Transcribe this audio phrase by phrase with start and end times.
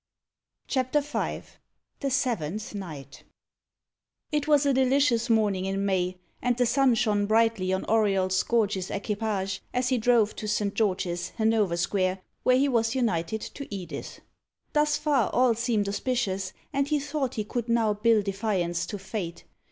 [0.67, 1.43] CHAPTER V
[1.99, 3.23] THE SEVENTH NIGHT
[4.31, 8.89] It was a delicious morning in May, and the sun shone brightly on Auriol's gorgeous
[8.89, 10.73] equipage, as he drove to St.
[10.73, 14.21] George's, Hanover Square, where he was united to Edith.
[14.73, 19.43] Thus far all seemed auspicious, and he thought he could now bill defiance to fate.